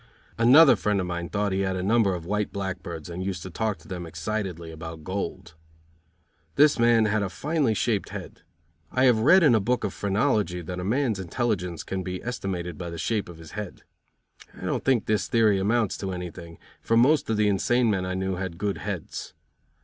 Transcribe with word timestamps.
Another 0.39 0.75
friend 0.75 0.99
of 0.99 1.05
mine 1.05 1.29
thought 1.29 1.51
he 1.51 1.59
had 1.59 1.75
a 1.75 1.83
number 1.83 2.15
of 2.15 2.25
white 2.25 2.51
blackbirds 2.51 3.07
and 3.07 3.23
used 3.23 3.43
to 3.43 3.51
talk 3.51 3.77
to 3.77 3.87
them 3.87 4.07
excitedly 4.07 4.71
about 4.71 5.03
gold. 5.03 5.53
This 6.55 6.79
man 6.79 7.05
had 7.05 7.21
a 7.21 7.29
finely 7.29 7.75
shaped 7.75 8.09
head. 8.09 8.41
I 8.91 9.03
have 9.05 9.19
read 9.19 9.43
in 9.43 9.53
a 9.53 9.59
book 9.59 9.83
of 9.83 9.93
phrenology 9.93 10.61
that 10.61 10.79
a 10.79 10.83
man's 10.83 11.19
intelligence 11.19 11.83
can 11.83 12.01
be 12.01 12.19
estimated 12.23 12.79
by 12.79 12.89
the 12.89 12.97
shape 12.97 13.29
of 13.29 13.37
his 13.37 13.51
head. 13.51 13.83
I 14.59 14.65
don't 14.65 14.83
think 14.83 15.05
this 15.05 15.27
theory 15.27 15.59
amounts 15.59 15.99
to 15.99 16.11
anything, 16.11 16.57
for 16.81 16.97
most 16.97 17.29
of 17.29 17.37
the 17.37 17.47
insane 17.47 17.91
men 17.91 18.03
I 18.03 18.15
knew 18.15 18.37
had 18.37 18.57
good 18.57 18.79
heads. 18.79 19.35